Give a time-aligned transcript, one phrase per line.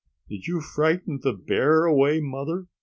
[0.29, 2.65] "Did you frighten the bear away, Mother?"